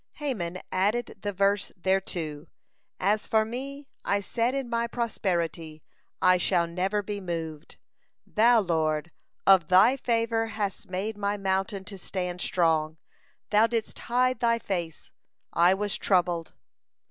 Haman 0.13 0.63
added 0.71 1.17
the 1.21 1.31
verse 1.31 1.71
thereto: 1.79 2.47
"As 2.99 3.27
for 3.27 3.45
me, 3.45 3.87
I 4.03 4.19
said 4.19 4.55
in 4.55 4.67
my 4.67 4.87
prosperity, 4.87 5.83
I 6.19 6.37
shall 6.37 6.65
never 6.65 7.03
be 7.03 7.21
moved. 7.21 7.77
Thou, 8.25 8.61
Lord, 8.61 9.11
of 9.45 9.67
Thy 9.67 9.97
favor 9.97 10.47
hadst 10.47 10.89
made 10.89 11.19
my 11.19 11.37
mountain 11.37 11.83
to 11.85 11.99
stand 11.99 12.41
strong. 12.41 12.97
Thou 13.51 13.67
didst 13.67 13.99
hide 13.99 14.39
Thy 14.39 14.57
face; 14.57 15.11
I 15.53 15.75
was 15.75 15.95
troubled." 15.99 16.55